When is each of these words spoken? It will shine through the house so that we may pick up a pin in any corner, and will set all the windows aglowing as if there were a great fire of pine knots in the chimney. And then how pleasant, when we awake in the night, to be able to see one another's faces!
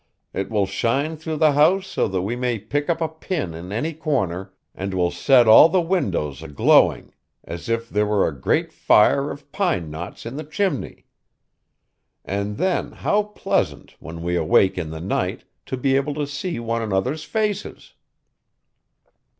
It 0.33 0.49
will 0.49 0.65
shine 0.65 1.15
through 1.15 1.35
the 1.37 1.51
house 1.51 1.85
so 1.85 2.07
that 2.07 2.23
we 2.23 2.35
may 2.35 2.57
pick 2.57 2.89
up 2.89 3.01
a 3.01 3.07
pin 3.07 3.53
in 3.53 3.71
any 3.71 3.93
corner, 3.93 4.51
and 4.73 4.95
will 4.95 5.11
set 5.11 5.47
all 5.47 5.69
the 5.69 5.79
windows 5.79 6.41
aglowing 6.41 7.13
as 7.43 7.69
if 7.69 7.87
there 7.87 8.07
were 8.07 8.27
a 8.27 8.35
great 8.41 8.73
fire 8.73 9.29
of 9.29 9.51
pine 9.51 9.91
knots 9.91 10.25
in 10.25 10.37
the 10.37 10.43
chimney. 10.43 11.05
And 12.25 12.57
then 12.57 12.93
how 12.93 13.21
pleasant, 13.37 13.95
when 13.99 14.23
we 14.23 14.35
awake 14.35 14.75
in 14.75 14.89
the 14.89 14.99
night, 15.01 15.43
to 15.67 15.77
be 15.77 15.95
able 15.95 16.15
to 16.15 16.25
see 16.25 16.59
one 16.59 16.81
another's 16.81 17.23
faces! 17.23 17.93